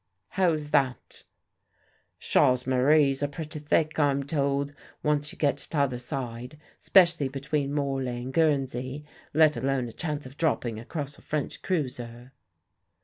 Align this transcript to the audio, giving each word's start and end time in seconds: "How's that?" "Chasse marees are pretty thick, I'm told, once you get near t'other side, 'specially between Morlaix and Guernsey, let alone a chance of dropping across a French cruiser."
"How's 0.29 0.71
that?" 0.71 1.25
"Chasse 2.19 2.65
marees 2.65 3.21
are 3.21 3.27
pretty 3.27 3.59
thick, 3.59 3.99
I'm 3.99 4.23
told, 4.23 4.73
once 5.03 5.31
you 5.31 5.37
get 5.37 5.57
near 5.57 5.67
t'other 5.69 5.99
side, 5.99 6.57
'specially 6.77 7.29
between 7.29 7.71
Morlaix 7.75 8.17
and 8.23 8.33
Guernsey, 8.33 9.05
let 9.35 9.55
alone 9.57 9.87
a 9.87 9.91
chance 9.93 10.25
of 10.25 10.37
dropping 10.37 10.79
across 10.79 11.19
a 11.19 11.21
French 11.21 11.61
cruiser." 11.61 12.31